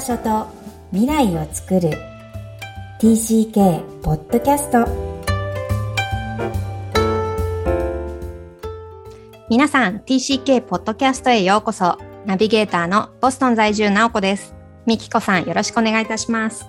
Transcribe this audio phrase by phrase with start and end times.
[0.00, 0.46] 場所と
[0.92, 1.90] 未来を作る
[3.02, 4.86] TCK ポッドキャスト
[9.50, 14.54] 皆さん TCK ポッドキャストへようこそナビゲーターのボストン在住直子です
[14.86, 16.64] みきこさんよろしくお願いいたします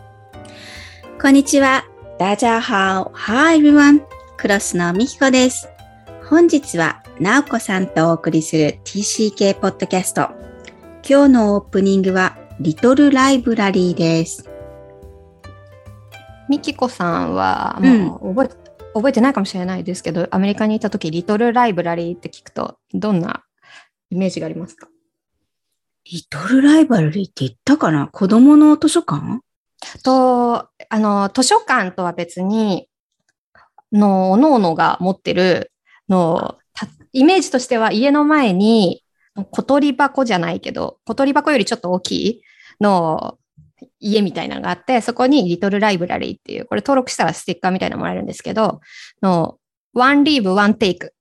[1.21, 1.86] こんにちは。
[2.20, 3.11] 大家好。
[3.13, 4.02] Hi everyone.
[4.36, 5.69] クロスのみきこです。
[6.27, 10.29] 本日は、なおこさんとお送りする TCK ポッドキャスト。
[11.07, 14.50] 今日のオープニングは、リトルライブラリーです。
[16.50, 23.43] みきこさんはもう覚え,、覚えてないかもしれないですけどアメリカにいた時リトルライブラリーって聞くとどんな
[24.10, 24.89] イメージがありますか？
[26.11, 28.07] リトルライブラリーって言ったかな？
[28.07, 29.39] 子供の図書館？
[30.04, 32.88] と、あの、図書館とは別に、
[33.91, 35.72] の、おのおのが持ってる
[36.09, 39.00] の、たイメージとしては家の前に、
[39.51, 42.41] 小鳥箱じゃないけど、小鳥箱よりちょっと大きい
[42.79, 43.38] の
[43.99, 48.81] 家みたいなのがあって、そこにリトルライブラリーっていう、これ登録したらステッカーみたいなのもらえるんですけど、
[49.21, 49.57] の、
[49.93, 51.11] one leave, one take っ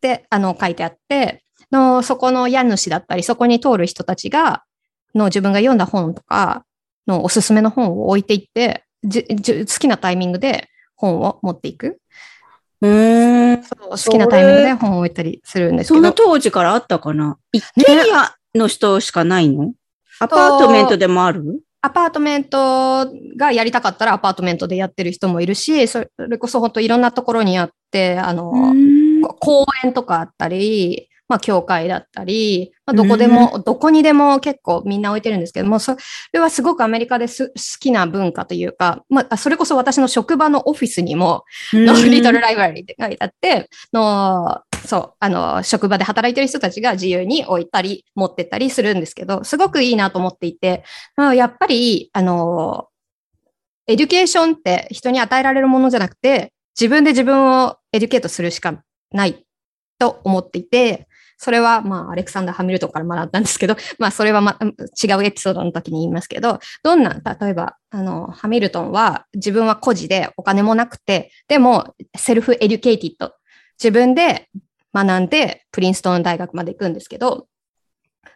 [0.00, 4.64] て、あの、書いてあって、の、そこの家主だったり、そこに通る人たちが、
[5.14, 6.64] の自分が読んだ本とか、
[7.06, 12.00] のおすすめの本を置いていって、好きなタイミングで本を持っていく。
[12.82, 13.56] うー。
[13.58, 13.62] ん。
[13.62, 16.28] 好きなタイミングで本を置いたりするんですそんなけど。
[16.28, 17.36] 当時からあったかな？
[17.52, 19.72] 一軒家の人しかないの？
[20.20, 21.62] アパートメントでもある？
[21.82, 28.52] アパートメントがやりたかったらアパートメントでやってる人もいるし、それこそ本当いろんなところにあって、あの、
[29.38, 35.96] 公園とかあったり、まあ、教会だったり、まあ、どこでも、どこにでも結構みんな置いてるんですけども、そ
[36.32, 50.82] れはすごくアメリカです好きな文化というか、まあ、それこそ私の職場のオフィスにも、の Little Library って書いてあって、の、そう、あの、職場で働いてる人たちが自由に置いたり、持ってったりするんですけど、すごくいいなと思っていて、
[51.14, 52.88] まあやっぱり、あの、
[53.86, 58.82] education って人に与えられるものじゃなくて、自分で自分を educate するしか
[59.12, 59.44] ない
[60.00, 61.06] と思っていて、
[61.42, 73.32] それは、まあ、アレクサンダー・ハミルトンから学んだんですけど、まあ、それは、ま、違うエピソードの時に言いますけど、どんな、例えば、あの、ハミルトンは自分は孤児でお金もなくて、でも、 self-educated。
[73.82, 74.50] 自分で
[74.94, 77.46] 学んで、プリンストン大学まで行くんですけど、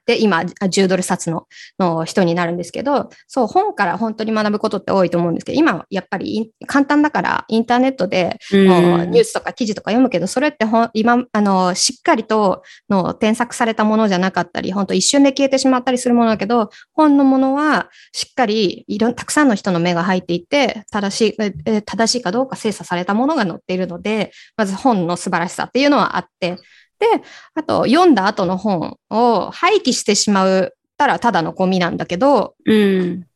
[0.07, 1.47] で、今、10ドル札の
[1.79, 8.69] の人になるんですけど、そう、本から本当に学ぶことって多いと思うんですけど、今、やっぱり簡単だから、インターネットでうん。
[8.69, 26.59] もうニュースとか記事とか読むけど、それってほん今、あの、しっかりとの添削されたものじゃなかったり、本当一瞬で消えてしまったりするものだけど、本のものはしっかりいろんたくさんの人の目が入っていて、正しい、ええ正しいかどうか精査されたものが載っているので、まず本の素晴らしさっていうのはあって、
[26.99, 27.07] で、
[27.55, 33.27] あと読んだ後の本を廃棄してしまうたらただのゴミなんだけど、うん。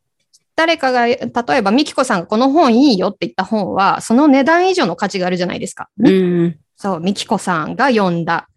[0.57, 5.89] 誰かが、例えばミキコさんがこの本いいよって言った本は、その値段以上の価値があるじゃないですか。
[6.01, 6.59] うん。
[6.77, 8.49] そう、ミキコさんが読んだ。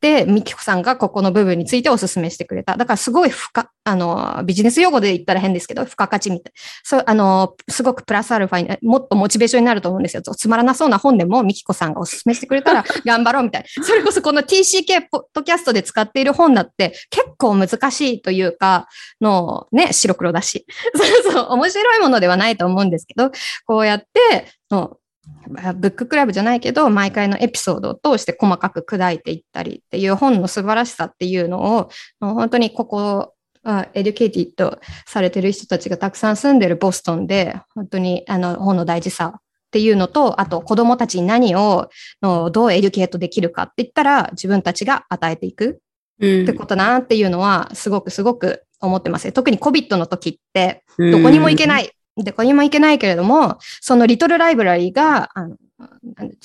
[0.00, 2.76] で、ミキコさんがここの部分についてお勧めしてくれた。
[2.76, 6.52] だからすごい付加、あの、ビジネス用語で言ったら変ですけど、付加価値みたい。
[6.84, 10.22] そう、あの、すごくプラスアルファに、もっとモチベーションになると思うんですよ。
[10.22, 13.84] つまらなそうな本でもミキコさんがお勧めしてくれたら 頑張ろうみたいな。
[13.84, 18.88] それこそこの TCK ポッドキャストで使っている本だって結構難しいというか、
[19.20, 20.64] の、ね、白黒だし。
[20.94, 23.30] そうそう、面白いものではないと思うんですけど、
[23.66, 24.98] こうやって、の
[25.46, 31.88] ブッククラブじゃないけど、毎回のエピソードを通して細かく砕いていったりっていう本の素晴らしさっていうのを、
[32.20, 33.34] 本当にここ、
[33.64, 39.40] あ educated されてる人たちがたくさん住んでるボストンで、本当にあの本の大事さっ
[39.70, 41.88] ていうのと、あと子供たちに何を
[42.22, 45.80] のどう educate できるかって言ったら自分たちが与えていく
[46.20, 49.30] うんってことだなっていうのはすごくすごく思ってます。
[49.32, 51.90] 特に COVID の時ってどこにも行けない。
[52.18, 55.56] でこにも行けないけれども、そのリトルライブラリーが、あの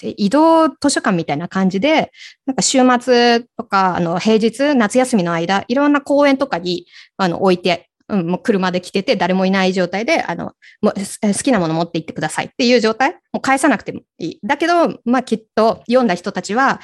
[0.02, 2.12] 移動図書館みたいな感じで、
[2.46, 6.86] なんか週末とか、あの、平日、夏休みの間、いろんな公園とかに、
[7.18, 14.40] あの、置いて、うん、もう車で来てて、誰もいない状態で、あの、もう好きなもの持って行ってくださいっていう状態もう返さなくてもいい。
[14.44, 16.80] だけど、まあきっと読んだ人たちは、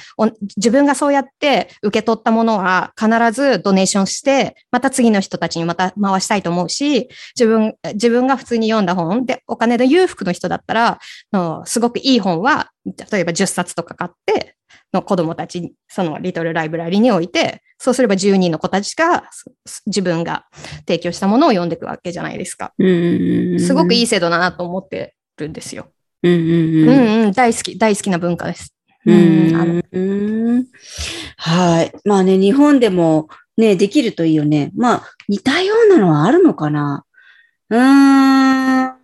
[0.57, 10.99] 自分がそうやって受け取ったものは必ずドネーションして、また次の人たちにまた回したいと思うし、自分、自分が普通に読んだ本で、お金で裕福の人だったら、
[11.31, 12.71] のすごくいい本は、
[13.11, 14.55] 例えば10冊とか買って、
[14.91, 20.45] の子供たちに、そのリトルライブラリに置いて、そうすれば10人の子たちがす自分が
[20.79, 22.73] 提供したものを読んでいくわけじゃないですか。
[22.77, 22.85] う
[23.55, 23.59] ん。
[23.59, 24.07] すごくいいい。
[24.07, 25.87] 制度だなと思ってるんですよ。
[26.21, 26.87] うんうんううん。
[26.87, 28.75] んうん、大好き、大好きな文化です。
[31.37, 31.93] はい。
[32.03, 34.71] まあね、日本でもね、できるといいよね。
[34.75, 37.05] まあ、似たようなのはあるのかな
[37.69, 38.97] うーん、ま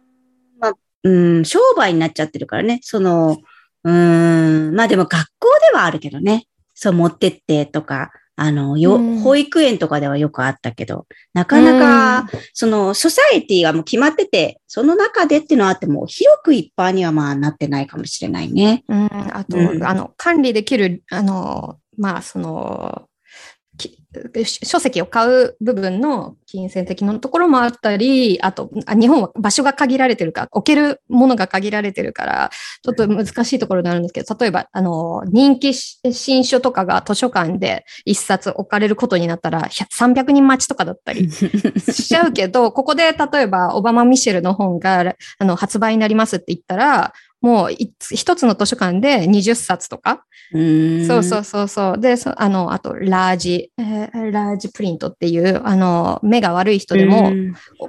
[0.62, 0.74] あ、
[1.04, 2.80] うん、商売になっちゃってるからね。
[2.83, 3.38] その、
[3.86, 6.48] うーん、まあでも学校ではあるけどね。
[6.74, 9.20] そう持ってってとか、あの、よ、うん。
[9.20, 18.84] 保育園とかではよくあったけど、なかなか、その、ソサエティがもう決まってて、その中でっていうのはあっても、広く一般にはまあなってないかもしれないね。
[18.90, 19.84] うん、あと、うん。
[19.84, 23.15] あの、管理できる、あの、まあ、その、き
[24.63, 28.69] 書籍を買う部分の金銭的なところもあったり、あと、
[29.00, 32.51] 日本は場所が限られてるから、置けるものが限られてるから、
[32.83, 47.13] ちょっと難しいところになるんですけど、例えば、あの、人気新書とかが図書館で一冊置かれることになったら、300人待ちとかだったりしちゃうけど、ここで例えば、オバマ・ミシェルの本があの発売になりますって言ったら、
[47.45, 51.06] もうい一つの図書館で20冊とか、う。
[51.06, 52.00] そうそうそうそう。
[52.00, 57.31] で、そあの、あと、ラージ、えーラージプリントっていう、あの、目が悪い人でも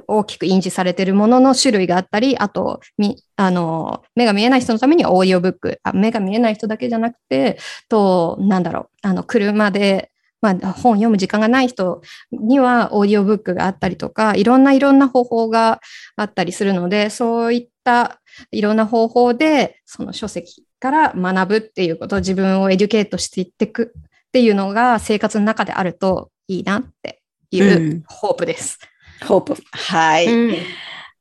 [0.08, 7.58] 大きく印字されてるものの種類があったり、あと、み、あの、目が見えない人のためにはオーディオブック、あ目が見えない人だけじゃなくて、
[7.88, 10.10] と、なんだろう、あの、車で、
[10.54, 12.00] まあ、本読む時間がない人
[12.30, 15.80] にはオーディオブックがあったりとか、いろんないろんな方法が
[16.16, 18.20] あったりするので、そういった
[18.50, 28.78] いろんな方法で、その書籍から学ぶっていうことを自分をエデュケートしていっていくっていうのが生活の中であるといいなっていううんホープです。
[29.26, 29.56] ホープ。
[29.72, 30.26] はい。
[30.26, 30.56] うん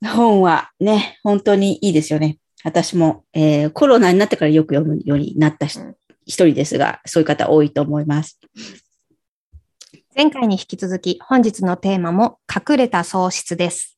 [0.04, 2.38] 本はね、本当にいいですよね。
[2.64, 5.96] 私も、えーコロナになってからよく読むようになったしうん
[6.26, 8.40] 一人ですが、そういう方多いと思います。
[10.18, 13.98] 前回に引き続き本日のテーマも隠れた喪失です。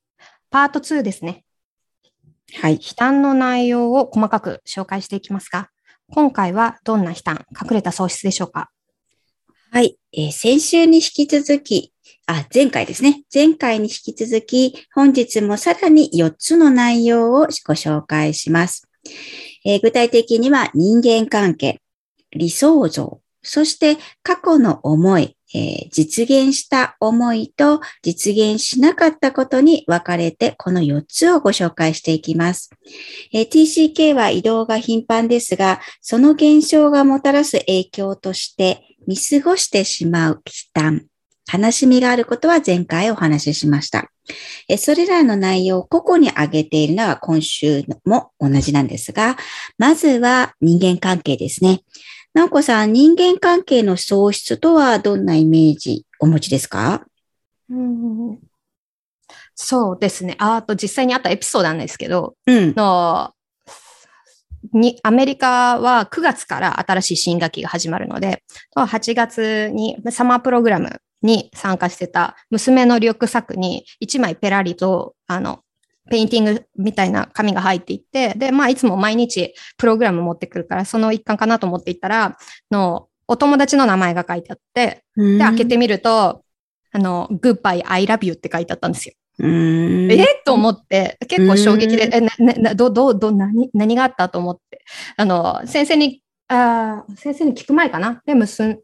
[0.49, 1.43] パート2ですね。
[2.59, 2.77] はい。
[2.77, 5.69] 悲嘆の内容を細かく紹介していきますが、
[6.09, 8.71] 今回はどんな悲嘆、隠れた喪失でしょうか？
[9.69, 9.99] はい。
[10.11, 11.93] えー先週に引き続き、
[12.25, 13.21] あ、前回ですね。
[13.31, 18.89] 前回に引き続き、本日もさらに4つの内容をご紹介します。
[19.63, 21.79] えー具体的には人間関係、
[22.31, 32.69] 理想像、そして過去の思い、えー実現した思いと実現しなかったことに分かれて、この4つをご紹介していきます。
[33.33, 41.05] えー TCK は移動が頻繁ですが、その現象がもたらす影響として、見過ごしてしまう悲嘆、
[41.51, 44.11] 悲しみがあることは前回お話ししました。
[44.77, 49.37] それらの内容を個々に挙げているのは今週も同じなんですが、
[49.77, 51.81] まずは人間関係ですね。
[52.37, 57.03] なおこさん、人間関係の喪失とはどんなイメージお持ちですか？
[57.67, 58.37] うん
[59.55, 60.35] そうですね。
[60.37, 62.75] ああと実際にあったエピソードなんですけど、うん。
[62.75, 63.33] の
[64.71, 68.43] にアメリカは9月から新しい新学期が始まるので、
[68.75, 75.61] 8月にサマープログラムに参加してた娘のリュックサックに1枚ペラリと、あの、
[76.09, 82.37] ペインティングみたいな紙が入っていって、で、まあ、いつも毎日プログラム持ってくるから、その一環かなと思っていったら、
[82.71, 86.43] の、お友達の名前が書いてあって、で、開けてみると、
[86.91, 89.13] あの、Goodbye, I love you って書いてあったんですよ。
[89.39, 90.11] うん。
[90.11, 90.41] え？
[90.45, 94.83] と思って、結構衝撃でう、え、な、な、など、ど、ど、何、何があったと思って。
[95.17, 98.21] あの、先生に、あー先生に聞く前かな？
[98.25, 98.79] で、娘、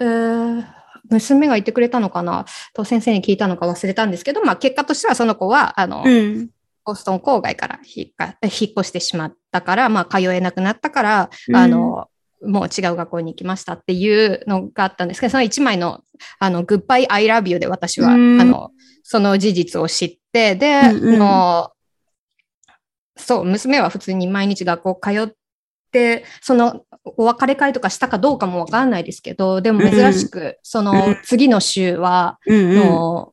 [0.00, 0.64] えー
[1.10, 2.44] 娘が言ってくれたのかな？
[2.74, 6.50] と先生に聞いたのか忘れたんですけど、まあ結果としてはその子は、あの、うん。
[6.84, 11.56] ボストン郊外から引っか引っ越してしまったから、まあ通えなくなったから、うん。
[11.56, 12.08] あの、
[12.42, 16.02] もう違う学校に行きましたっていうのがあったんですけど、その一枚の、
[16.38, 18.40] あの、Goodbye, I love you で私は、うん。
[18.40, 18.70] あの、
[19.02, 21.18] その事実を知って、で、うんうん。
[21.18, 21.72] の、
[23.16, 25.32] そう、娘は普通に毎日学校通っ
[25.90, 26.82] て、その、
[27.16, 32.74] お別れ会とかしたかどうかもわかんないですけど、でも珍しく、その次の週は、うん。
[32.76, 33.32] の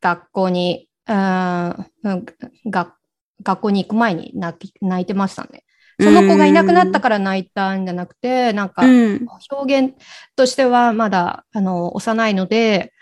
[0.00, 1.68] 学校に、うん
[2.02, 2.26] うん
[2.68, 2.94] が
[3.42, 5.64] 学校に行く前に泣き泣いてましたね。
[6.00, 9.26] その子がいなくなったから泣いたんじゃなくて、なんかうん。
[9.50, 9.94] 表現
[10.34, 12.92] としてはまだあの幼いので、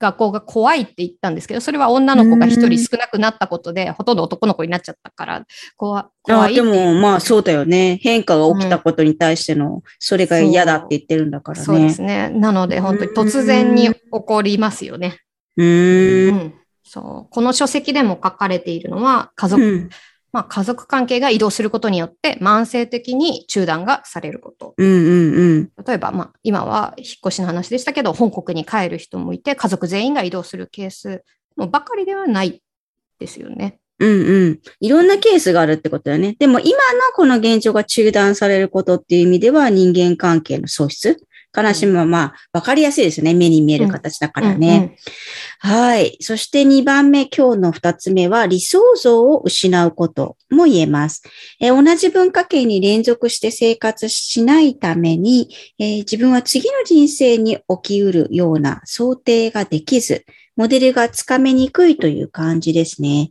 [0.00, 5.44] 学校が怖いって言ったんですけど、それは女の子が一人少なくなったことで、ほとんど男の子になっちゃったから、
[5.76, 7.98] 怖怖あいでも、まあそうだよね。
[8.02, 11.64] 変化が起きたことに対しての、それが嫌だって言ってるんだからね。
[11.64, 12.30] そうですね。
[12.30, 15.18] なので、本当に突然に起こりますよね。
[15.58, 16.28] うー。
[16.30, 16.54] うんん。
[16.82, 17.30] そう。
[17.30, 19.90] この書籍でも書かれているのは、家族うん。
[20.32, 24.74] まあ、家族関係が移動することによって慢性的に中断がされること。
[24.76, 25.70] うんうんうん。
[25.84, 31.24] 例えば、まあ、今は引っ越しの話でしたけど、本国に帰る人もいて、家族全員が移動するケース
[31.56, 32.62] もばかりではない
[33.18, 33.78] ですよね。
[33.98, 34.60] うんうん。
[34.80, 36.34] いろんなケースがあるってことだよね。
[36.38, 36.76] でも今の
[37.14, 41.18] この現状が中断されることっていう意味では人間関係の喪失
[41.56, 43.34] 悲しみはまあ、わかりやすいですよね。
[43.34, 44.96] 目に見える形だからね。
[45.58, 46.16] はい。
[46.20, 51.22] そして2番目、今日の2つ目は、理想像を失うことも言えます。
[51.60, 60.24] えー同じ文化圏に連続して生活しないために、えー自分は次の人生に起きうるような想定ができず、
[60.60, 63.30] モデルがつかめにくいという感じですね。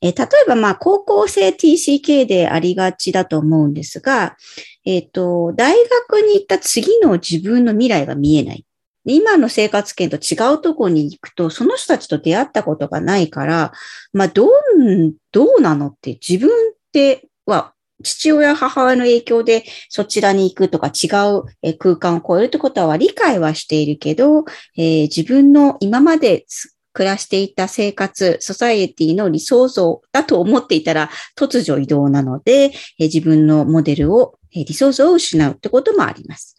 [0.00, 4.38] え例えば、まあ、高校生 TCK でありがちだと思うんですが、
[4.86, 5.76] えっ、と、大
[6.08, 8.64] 学に行った次の自分の未来が見えない。
[9.04, 13.72] 今の生活圏と違うとこに行くと、その人たちと出会ったことがないから、
[14.14, 21.44] まあ、どん、どうなのって自分っては、父親、母親の影響でそちらに行くとか違う
[21.78, 24.44] 空間を超えるってことは理解はしているけど、
[24.76, 26.44] えー自分の今まで
[26.92, 36.56] 暮らしていた生活、ソサエティの理想像だと思っていたら突如移動なので、えー自分のモデルを、えー理想像を失うってこともあります。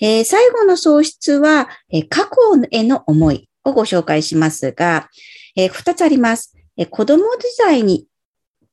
[0.00, 2.30] えー最後の喪失は、え過去
[2.70, 5.08] への思いをご紹介しますが、
[5.56, 6.54] えー二つあります。
[6.76, 8.06] え子供時代に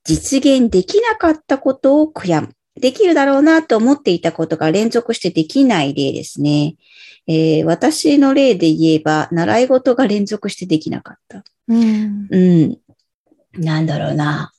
[0.06, 2.50] 実現できなかったことを悔やむ。
[2.80, 6.76] できるだろうなと思っていたことが連続してできない例ですね。
[7.28, 11.44] えー私の例で言えば、習い事が連続してできなかった。
[11.68, 12.28] うん。
[12.30, 12.78] うん。
[13.54, 14.52] なんだろうな。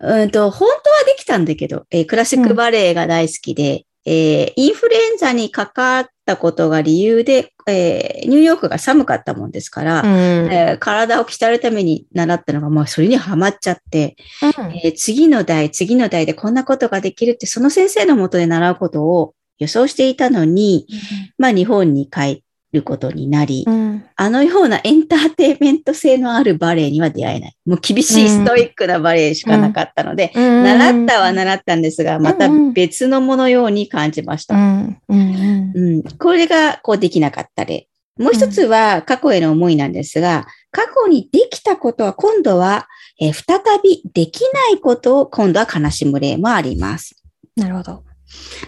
[0.00, 10.08] うんと、本当はできたんだけど、えークラシックバレエが大好きで、えーインフルエンザにかかったことが理由で、えーニューヨークが寒かったもんですから、うん。
[10.52, 20.86] えー体を鍛えるために習ったのが、まあ、それにはまっちゃって、えー次の代、次の代でこんなことができるって、その先生のもとで習うことを予想していたのに、
[21.38, 24.04] まあ、日本に帰ることになり、うん。
[24.16, 27.56] あのようなエンターテインメント性のあるバレエには出会えない。
[27.66, 34.54] もう厳しいストイックなバレエしかなかったので、習ったは習ったんですが、また別のものように感じました。
[34.54, 34.98] うん。
[35.08, 35.72] うん。
[35.74, 37.88] うん、これがこうできなかった例。
[38.18, 42.86] もう一つは過去への思いなんですが、過去にできたことは今度は、
[43.20, 47.16] えー再びできないことを今度は悲しむ例もあります。
[47.56, 48.09] なるほど。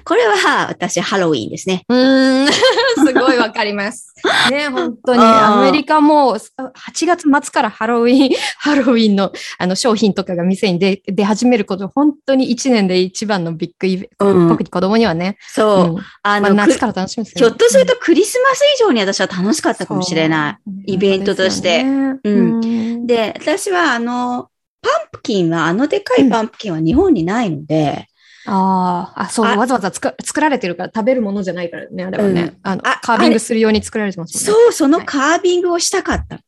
[0.04, 1.84] これは私ハロウィンですね。
[1.88, 2.48] うーん。
[3.06, 4.12] すごいわかります。
[4.50, 5.20] ね、本当に。
[5.20, 14.26] あーアメリカも8月末からハロウィン、 ハロウィンのあの商品とかが店に出出始めること、本当に1年で一番のビッグイベント。
[14.26, 15.36] うん特に子供にはね。
[15.48, 15.94] そう。
[15.94, 20.92] うんあの、まあ、夏くから楽しみですひょっとするとクリスマス以上に私は楽しかったかもしれない。
[20.92, 22.60] いイベントとしてううん
[23.02, 23.06] ん。
[23.06, 24.48] で、私はあの、
[24.82, 28.08] パンプキンは、あのでかいパンプキンは日本にないので、
[28.46, 32.42] ああ、あ、そう、あわざわざ作作られてるから食べるものじゃないからね、あれはね。
[32.42, 34.40] うんあのあカービングするように作られてますね。
[34.52, 36.40] そう、そのカービングをしたかった。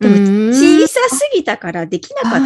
[0.00, 2.40] でもうん小さすぎたからできなかっ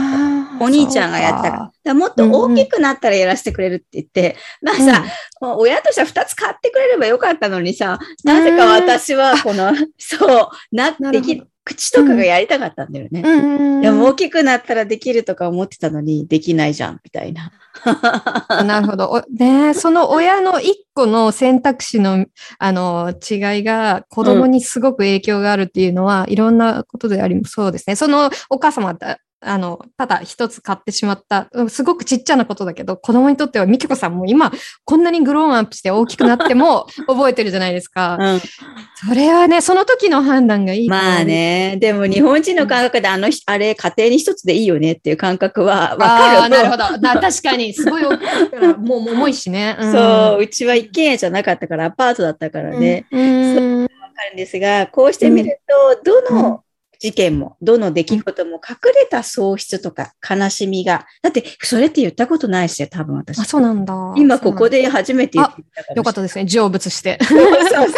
[0.59, 0.65] た。
[0.65, 1.95] お兄ちゃんがやったから。
[1.95, 5.05] もっと大きくなったらやらせてくれるって言って、まあさ、
[5.41, 13.23] もう親としては2つ買ってくれればよかったのにさ、なぜか私はこの、そう、な、でき、口とかがやりたかったんだよね。
[13.25, 17.53] うんうんでも大きくなったらできるとか思ってたのに、できないじゃん、みたいな。
[18.65, 19.11] なるほど。
[19.11, 22.25] おね、その親の一個の選択肢の
[22.59, 27.97] あの違いが子供にすごく影響があるっていうのは、いろんなことでありそうですね。
[27.97, 34.53] そのお母様だあの、ただ一つ買ってしまった、うんすごくちっちゃなことだけど、子供にとっては、みきこさんも今、
[34.85, 38.17] こんなにグローンアップして大きくなっても 覚えてるじゃないですか。
[38.21, 41.25] うん、それはね、その時の判断がいいまあ。
[41.25, 46.51] ね、でも日本人の感覚であの、あれ、家庭に一つでいいよねっていう感覚はわかる。
[46.51, 46.99] なるほど。
[46.99, 49.73] な確かに、すごい大きいから、 もう重いしね。
[49.73, 53.07] んそう、うちは一軒家じゃなかったから、アパートだったからね。
[53.11, 53.21] うん。
[53.21, 56.63] うんわかるんですが、こうしてみると、どの
[57.05, 63.39] 事件も、どの出来事も隠れた喪失とか悲しみが、だってそれって言ったことないしよ、多分私。
[63.39, 64.15] あ、そうなんだ。
[64.17, 65.97] 今ここで初めて言ったから。
[65.97, 66.47] よかったですね。
[66.49, 67.19] 成仏して。
[67.23, 67.91] そうそうそう。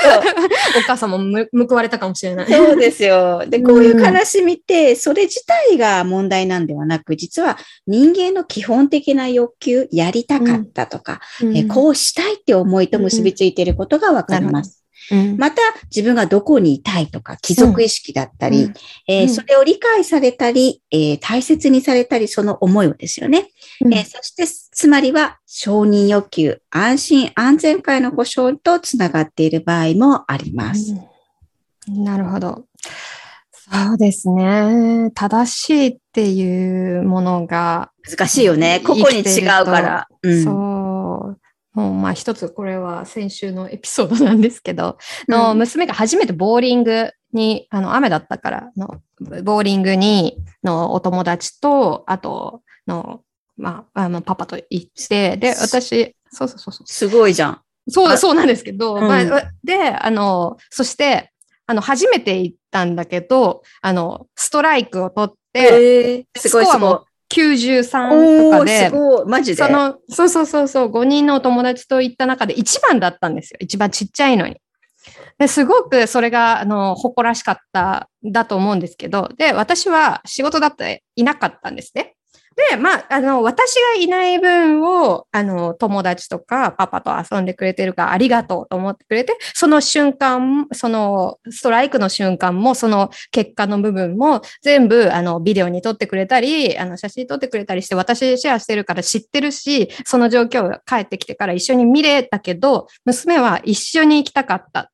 [0.79, 2.53] お母さんもむ報われたかもしれない。
[2.53, 3.47] そうですよ。
[3.47, 14.86] で、こういう悲しみって、それ自体が問題なんではなく、実は人間の基本的な欲求、やりたかったとか、うんえこうしたいって思いと結びついていることがわかります。
[15.11, 18.75] うんまた、自分がどこにいたいとか、貴族意識だったり、うん
[19.07, 23.51] えそれを理解されたり、えー大切にされたり、その思いをですよね。
[23.85, 30.93] うんえーそして、つまりは、承認欲求、安心安全界の保障とつながっている場合もあります。
[30.93, 31.17] うん
[31.89, 32.65] なるほど。
[33.53, 35.11] そうですね。
[35.15, 38.81] 正しいっていうものが、難しいよね。
[38.85, 40.09] 個々に違うから。
[40.23, 40.76] うんそう。
[41.77, 44.97] もうまあ一つこれは先週のエピソードなんですけど、
[45.29, 49.03] のうん娘が初めてボーリングに、あの雨だったからの、
[49.45, 53.21] ボーリングにのお友達と、あとの、
[53.59, 56.87] まあ、あのパパと行って、で、私、そうそうそうそう。
[56.87, 57.61] すごいじゃん。
[57.89, 61.31] そう、あそうなんですけど、うんまあ、で、あの、そして、
[61.67, 67.05] あの、初めて行ったんだけど、あの、ストライクを取って、えー、すごいすごいスコアも。
[67.33, 68.93] 93おー、とかで。
[69.27, 69.63] マジで？
[69.63, 73.59] その、そうそうそうそう、5人のお友達と行った中で一番だったんですよ。
[73.61, 74.57] 一番ちっちゃいのに。
[75.39, 82.16] ですごくそれが、あの、誇らしかった、だと思うんですけど、で、私は仕事だっていなかったんですね。
[82.71, 104.91] で、まあ、あの、私がいない分を、あの、友達とかパパと遊んでくれてるからありがとうと思ってくれて、その瞬間、その、ストライクの瞬間も、その結果の部分も、全部、あの、ビデオに撮ってくれたり、あの、写真撮ってくれたりして、私シェアしてるから知ってるし、その状況が帰ってきてから一緒に見れたけど、娘は一緒に行きたかった。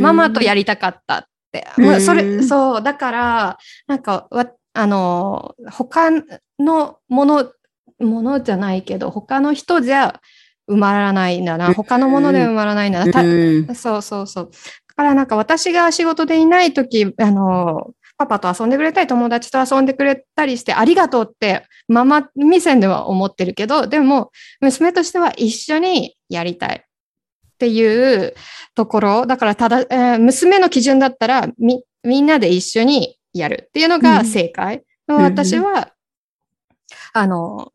[0.00, 1.66] ママとやりたかったって。
[2.00, 4.46] それ、そう、だから、なんか、わ、
[4.76, 6.10] あの、他
[6.58, 7.52] のもの、
[7.98, 10.20] ものじゃないけど、他の人じゃ
[10.68, 11.72] 埋まらないんだな。
[11.74, 13.12] 他のもので埋まらないんだな。
[13.12, 14.50] たうんそうそうそう。
[14.88, 24.30] だからなんか私が仕事でいないとき、あの、パパと遊んでくれたり、友達と遊んでくれたりして、ありがとうって、ママ目線では思ってるけど、でも、
[24.60, 28.34] 娘としては一緒にやりたいっていう
[28.74, 34.78] ところ、だからただ、えー娘の基準だったら、み、みんなで一緒にやるっていうのが正解。
[34.78, 35.92] ん私は、
[37.12, 37.72] あの、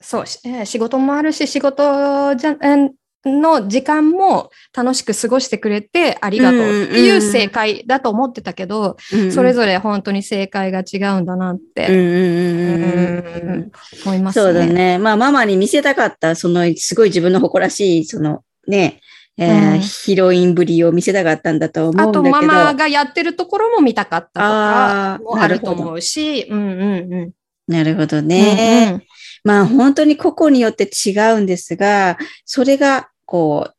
[0.00, 2.90] そう、仕事もあるし、仕事じゃ、えー
[3.26, 8.96] の時間も楽しく過ごしてくれてありがとうっていう正解だと思ってたけど、
[9.32, 13.72] それぞれ本当に正解が違うんだなって、うんうんうんうんうん
[14.04, 14.44] 思いますね。
[14.44, 14.98] そうだね。
[14.98, 19.00] まあ、ママに見せたかった、その、すごい自分の誇らしい、その、ね、
[19.38, 22.36] えーうんヒロインぶりを見せたかったんだと思うんだあと、けど。
[22.36, 27.32] ママがやってるところも見たかったとかもあると思うし、うんうんうん。
[27.66, 28.86] なるほどね。
[28.88, 29.02] うんうん
[29.44, 33.70] まあ、本当に個々によって違うんですが、それが、こ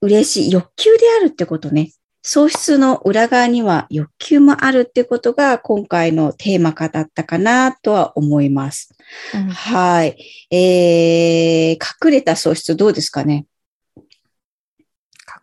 [0.00, 1.92] う、嬉しい欲求であるってことね。
[2.22, 8.94] 喪失の裏側には欲求もあるってことが今回のテーマ化だったかなとは思います。
[9.34, 10.16] うんはい。
[10.50, 13.44] えー、隠れた喪失どうですかね？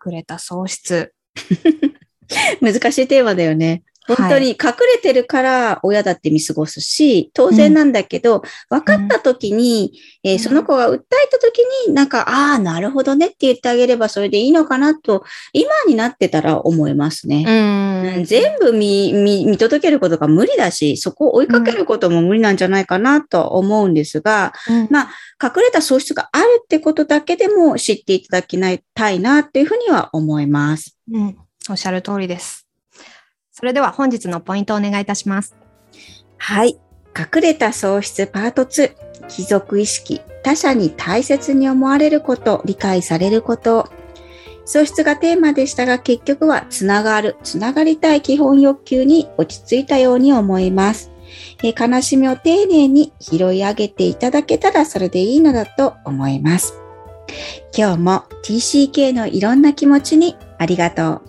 [0.06, 1.14] 隠れた喪失。
[2.62, 3.84] 難しいテーマだよね。
[4.08, 4.58] 本当はいに隠
[4.96, 11.00] れてるから親だって見過ごすし、当然なんだけど、分かった時に、えーうんその子が訴え
[11.32, 17.46] た時になんか、ああ、なるほどねって言ってあげればそれでいいのかなと、今になってたら思いますね。
[17.48, 17.89] うん
[18.24, 25.10] 全部見見見届けることが無理だし、そこを追いかけることも無理なんじゃないかなと思うんですが、うんまあ、
[25.42, 28.60] 隠れた喪失があるってことだけでも知っていただき
[28.94, 30.98] たいなっていうふうには思います。
[31.12, 31.38] うん、
[31.70, 32.68] おっしゃる通りです。
[33.52, 35.56] それでは本日のポイントをお願いいたします。
[36.38, 36.80] はい。
[37.18, 38.94] 隠れた喪失パート2。
[39.28, 40.22] 貴族意識。
[40.44, 43.92] 他者に大切に思われること、理解されること。
[44.70, 51.12] 喪失がテーマでしたが、結局はつながる、つながりたい基本欲求に落ち着いたように思います。
[51.64, 56.80] え悲しみを丁寧に拾い上げていただけたらそれでいいのだと思います。
[57.76, 61.22] 今日も TCK のいろんな気持ちにありがとう。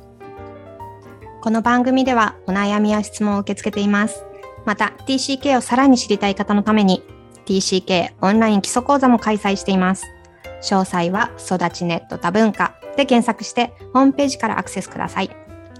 [1.41, 4.27] この番組ではお悩みや質問を受け付けています。
[4.67, 7.03] また TCK をさらに知りたい方のために
[7.47, 10.05] TCK オンライン基礎講座も開催しています。
[10.63, 15.31] 詳細は育ちネット多文化で検索してホームページからアクセスください。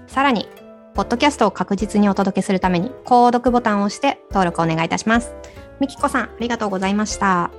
[0.07, 0.47] さらに、
[0.93, 5.33] ポッドキャストを確実にお届けするために購読ボタンを押して登録お願いいたします。
[5.79, 7.51] みきこさん、ありがとうございました。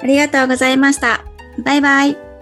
[0.00, 1.24] ありがとうございました。
[1.64, 2.33] バイバイ。